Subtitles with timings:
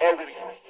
[0.00, 0.65] everything.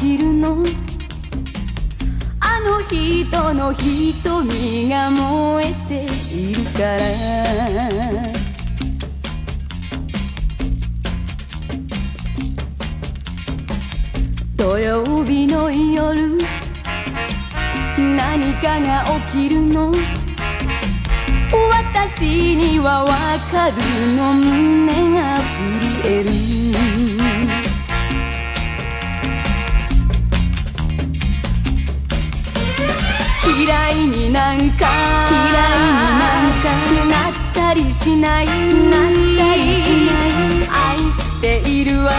[0.00, 0.64] きるの。
[2.40, 6.04] あの人の瞳が燃えて
[6.34, 7.00] いるから。
[14.56, 16.38] 土曜日の夜。
[17.98, 19.92] 何かが起きるの。
[21.70, 23.06] 私にはわ
[23.50, 23.74] かる
[24.16, 24.34] の。
[24.34, 24.86] 胸
[25.18, 25.38] が
[26.02, 27.15] 震える。
[33.58, 34.86] 嫌いになんか。
[35.30, 36.68] 嫌いになんか
[37.08, 38.46] なったりしない。
[38.46, 38.54] なっ
[39.38, 40.30] たりしない。
[40.70, 42.12] 愛しているわ。
[42.12, 42.14] 愛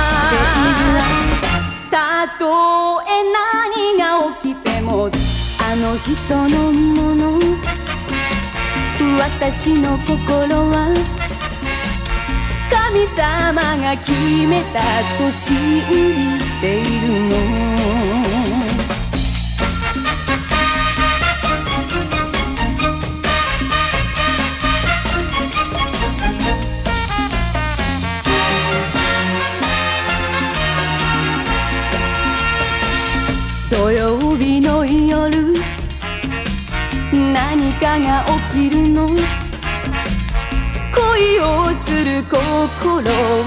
[0.00, 1.02] しているわ。
[1.90, 2.42] たと
[3.06, 4.02] え何が
[4.40, 5.10] 起きても
[5.60, 6.12] あの人
[6.48, 7.24] のもの。
[9.18, 10.94] 私の心は
[12.70, 14.12] 神様が決
[14.48, 14.80] めた
[15.18, 15.56] と信
[16.38, 17.73] じているの
[37.98, 39.08] が起きるの？
[40.94, 42.38] 恋をする心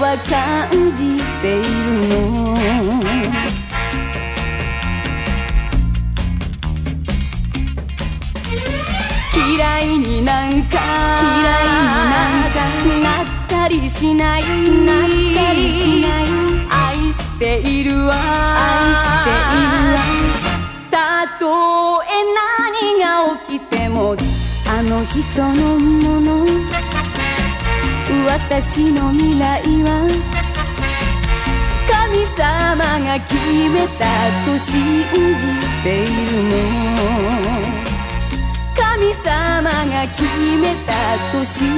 [0.00, 0.98] は感じ
[1.40, 1.66] ている
[2.08, 2.56] の？
[9.48, 10.78] 嫌いになんか
[11.20, 11.78] 嫌いに
[12.10, 12.16] な
[12.48, 12.56] んか。
[13.00, 14.42] なったりしない？
[14.42, 16.24] なったりしない。
[16.70, 18.14] 愛しているわ。
[18.14, 19.98] 愛しているわ。
[20.90, 20.96] た
[21.38, 21.44] と
[22.04, 23.06] え何が
[23.46, 24.16] 起きてもあ
[24.88, 25.20] の人
[25.52, 26.46] のもの。
[28.26, 30.08] 私の未来は
[31.90, 33.34] 神様が決
[33.68, 34.04] めた
[34.46, 35.06] と信じ
[35.84, 36.56] ているの。
[38.74, 40.22] 神様が決
[40.60, 40.92] めた
[41.32, 41.77] と信じているの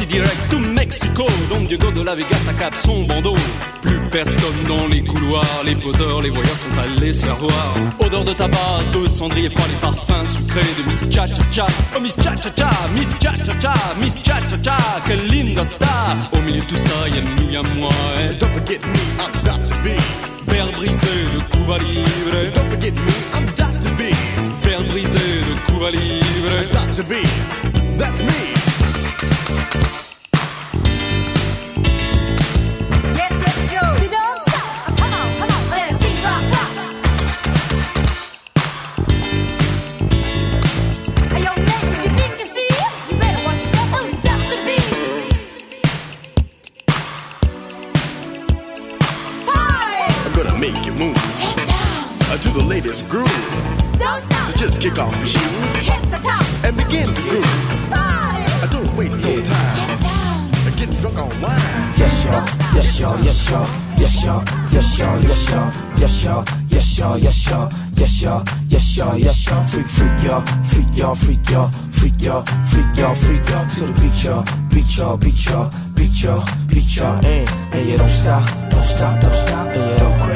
[0.00, 3.34] Reparti direct to Mexico, Don Diego de la Vegas à cap son bandeau.
[3.82, 7.74] Plus personne dans les couloirs, les poseurs, les voyeurs sont allés se faire voir.
[7.98, 11.66] Odeur de tabac, de cendrier froid, les parfums sucrés de Miss Cha Cha Cha.
[11.96, 14.76] Oh Miss Cha Cha Cha, Miss Cha Cha Cha, Miss Cha Cha Cha,
[15.06, 16.16] quelle linda star.
[16.32, 17.90] Au milieu de tout ça, y'a nous, y'a moi.
[18.20, 19.82] Et Don't forget me, I'm Dr.
[19.82, 19.88] B.
[20.46, 21.16] Verre brisé
[21.52, 22.52] Cuba Libre.
[22.54, 23.92] Don't forget me, I'm Dr.
[23.98, 24.12] B.
[24.62, 26.70] Verre brisé de Cuba Libre.
[26.70, 27.04] Dr.
[27.04, 27.14] B,
[27.98, 28.59] that's me.
[50.60, 52.04] Make you move Get down.
[52.30, 53.26] uh, to the latest groove.
[53.98, 54.50] Don't stop.
[54.50, 56.44] So just kick off your shoes Hit the top.
[56.64, 57.44] and begin to groove.
[57.88, 58.44] Party.
[58.44, 59.76] Uh, don't waste no time.
[59.88, 60.50] Get down.
[60.66, 61.60] Uh, Get drunk on wine.
[61.96, 62.44] Yes, y'all.
[62.74, 63.18] Yes, y'all.
[63.24, 63.66] Yes, y'all.
[63.98, 64.44] Yes, y'all.
[64.70, 65.20] Yes, y'all.
[65.22, 65.70] Yes, y'all.
[65.98, 66.48] Yes, y'all.
[66.68, 67.18] Yes, y'all.
[67.18, 67.70] Yes, y'all.
[67.96, 68.44] Yes, y'all.
[68.68, 69.16] Yes, y'all.
[69.18, 69.64] Yes, y'all.
[69.68, 70.44] Freak, freak, y'all.
[70.64, 71.14] Freak, y'all.
[71.14, 71.70] Freak, y'all.
[71.70, 72.44] Freak, y'all.
[72.44, 73.14] Freak, y'all.
[73.14, 73.66] Freak, y'all.
[73.68, 74.44] To the beat, y'all.
[74.70, 75.16] Beat, y'all.
[75.16, 75.70] Beat, y'all.
[75.96, 76.44] Beat, y'all.
[76.68, 77.24] Beat, y'all.
[77.24, 78.44] And, and you don't stop.
[78.70, 79.20] Don't stop.
[79.20, 79.66] Don't stop.
[79.66, 80.29] And you don't quit.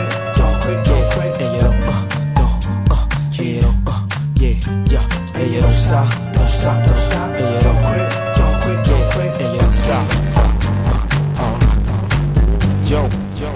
[0.65, 1.39] Don't quit.
[1.39, 2.49] Don't uh,
[2.91, 3.05] uh,
[4.37, 5.05] yeah,
[5.35, 6.09] uh, you don't stop.
[6.33, 6.87] Don't stop.
[6.87, 7.37] Don't stop.
[7.37, 7.63] Quit.
[7.63, 8.79] Don't quit.
[8.87, 9.43] Don't quit.
[9.43, 10.07] And you don't stop.
[12.89, 13.09] Yo,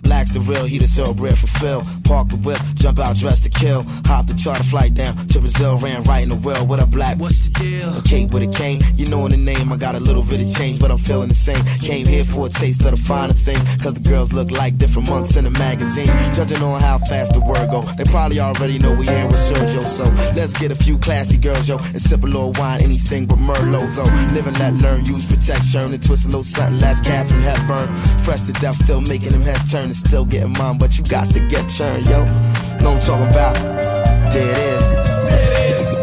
[0.02, 1.82] Black's the real, he the thoroughbred for Phil.
[2.08, 3.82] Park the whip, jump out, dressed to kill.
[4.06, 6.66] Hop the charter flight down to Brazil, ran right in the well.
[6.66, 7.18] What up, Black?
[7.18, 7.98] What's the deal?
[7.98, 10.40] A cape with a cane, you know in the name, I got a little bit
[10.40, 11.62] of change, but I'm feeling the same.
[11.80, 15.10] Came here for a taste of the finer thing, cause the girls look like different
[15.10, 16.06] months in the magazine.
[16.32, 19.86] Judging on how fast the word go, they probably already know we here with Sergio,
[19.86, 23.36] so let's get a few classy girls, yo, and sip a little wine, anything but
[23.36, 24.34] Merlot, though.
[24.34, 27.88] Live and let learn, use protection, and twist a little something, last Katharine Hepburn.
[28.24, 31.26] Fresh to death, still making them heads turn and still getting mine, but you got
[31.28, 32.24] to get churned, yo.
[32.80, 33.54] Know I'm talking about?
[34.32, 34.82] There it is.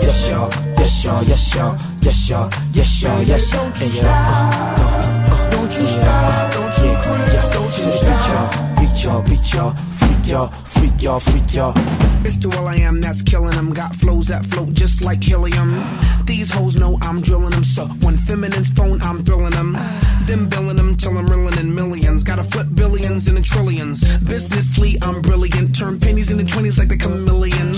[0.03, 0.49] Yes, y'all.
[0.77, 1.23] Yes, y'all.
[1.23, 1.77] Yes, y'all.
[2.01, 2.49] Yes, y'all.
[2.73, 3.23] Yes, y'all.
[3.23, 3.65] Yes, y'all.
[3.65, 6.51] And yeah, don't you uh, uh, uh, stop.
[6.53, 7.51] Don't you quit.
[7.53, 8.79] Don't you stop.
[8.79, 9.21] Beat y'all.
[9.21, 9.94] Beat y'all.
[10.05, 10.47] Freak y'all.
[10.47, 11.19] Freak y'all.
[11.19, 11.73] Freak y'all.
[12.25, 13.71] It's the all I am that's killing them.
[13.71, 15.69] Got flows that float just like helium.
[16.25, 17.63] These hoes know I'm drilling them.
[17.63, 19.73] So when feminine's phone, I'm thrilling them.
[20.25, 22.23] Then billing them till I'm reeling in millions.
[22.23, 24.01] Gotta flip billions into trillions.
[24.23, 25.77] Businessly, I'm brilliant.
[25.77, 27.77] Turn pennies into twenties like the chameleons.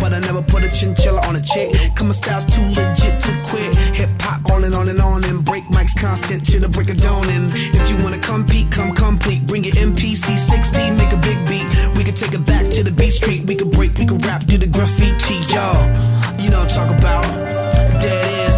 [0.00, 1.74] But I never put a chinchilla on a chick.
[1.94, 3.74] Come style's too legit to quit.
[3.96, 5.55] Hip hop on and on and on and break
[5.86, 7.28] mics constant to the break of dawn.
[7.28, 9.46] And if you wanna compete, come complete.
[9.46, 11.66] Bring your MPC 60, make a big beat.
[11.96, 13.46] We can take it back to the beat street.
[13.46, 15.76] We can break, we can rap, do the graffiti, y'all.
[16.40, 17.24] You know what I'm talking about.
[18.00, 18.56] There it is.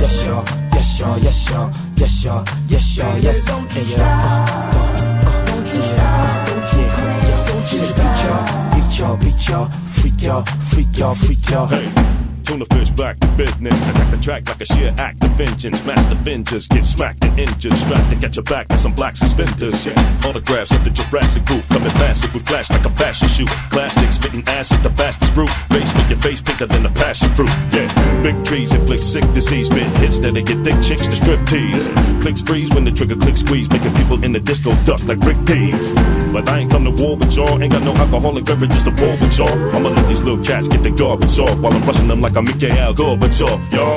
[0.00, 0.44] Yes, y'all.
[0.72, 1.18] Yes, y'all.
[1.18, 1.70] Yes, y'all.
[1.96, 2.44] Yes, y'all.
[2.68, 3.18] Yes, y'all.
[3.18, 5.46] Yes, don't you uh, stop.
[5.46, 6.46] Don't you stop.
[6.46, 7.46] Don't you quit.
[7.48, 8.74] Don't you stop.
[8.74, 9.16] Beat y'all.
[9.16, 9.70] Beat y'all.
[9.70, 10.44] Freak y'all.
[10.44, 11.14] Freak y'all.
[11.14, 11.66] Freak y'all.
[11.66, 12.19] Hey,
[12.50, 13.78] tuna fish back to business.
[13.88, 15.84] Attack the track like a sheer act of vengeance.
[15.84, 17.74] Master Avengers get smacked and injured.
[17.74, 19.86] Strapped to catch your back with some black suspenders.
[19.86, 19.94] Yeah.
[20.26, 21.62] Autographs of the Jurassic group.
[21.68, 23.48] Coming massive, we flash like a fashion shoot.
[23.70, 25.50] Classic, spitting acid, the fastest route.
[25.70, 27.50] Face make your face pinker than a passion fruit.
[27.72, 27.86] Yeah.
[28.22, 29.68] Big trees inflict sick disease.
[29.68, 31.86] Spit hits that they get thick chicks to strip tease.
[32.22, 33.70] Clicks freeze when the trigger click squeeze.
[33.70, 35.92] Making people in the disco duck like Rick Dees.
[36.32, 37.62] But I ain't come to war with y'all.
[37.62, 39.54] Ain't got no alcoholic beverages to pour with y'all.
[39.74, 42.70] I'ma let these little cats get the garbage off while I'm rushing them like 함께
[42.70, 43.94] 하고 맞춰 yo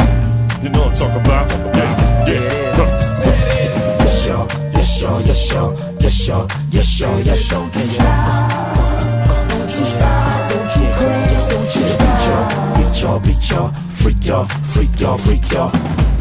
[0.61, 2.41] You know what I'm talking about Yeah, yeah,
[2.75, 2.91] yeah
[4.03, 8.49] Yes, yo, yes, yo, yes, yo Yes, yo, yes, yes, yo Don't you stop
[9.47, 14.45] Don't you stop Don't you cry Don't you stop Beat yo, beat yo Freak yo,
[14.63, 16.12] freak yo, freak yo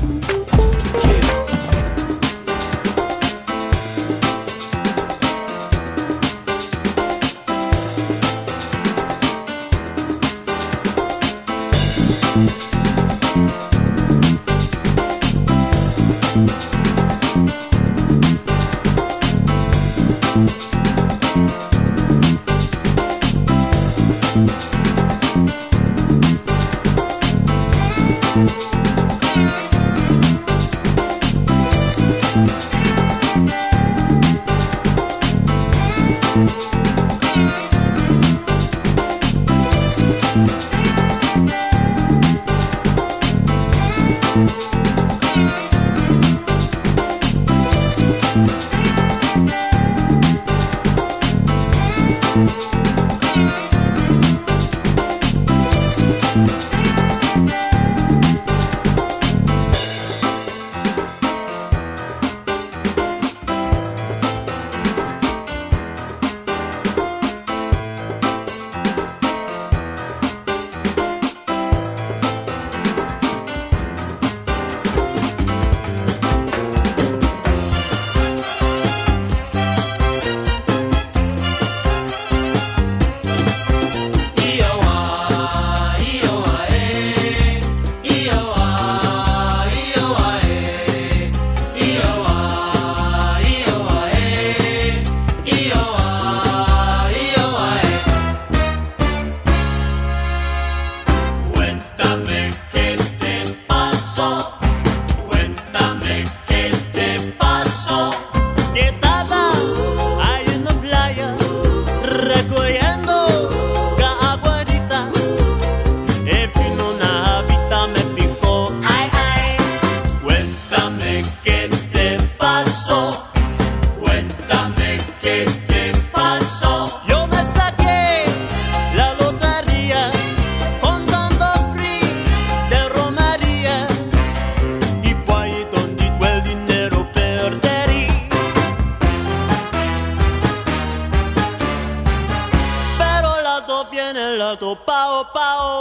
[144.13, 145.79] en el loto, pao, pao.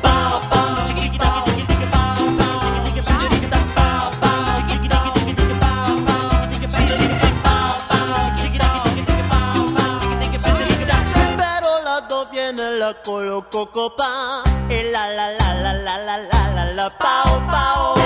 [0.00, 1.44] Pao, pao, chiqui, pao.
[14.92, 17.97] La la la la la la la la pao pao.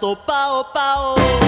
[0.00, 1.39] tô pau, pau.